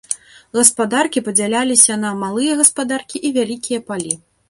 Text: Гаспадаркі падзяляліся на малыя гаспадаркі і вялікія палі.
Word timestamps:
Гаспадаркі 0.57 1.23
падзяляліся 1.27 1.99
на 2.07 2.15
малыя 2.25 2.59
гаспадаркі 2.65 3.25
і 3.27 3.37
вялікія 3.41 3.89
палі. 3.91 4.23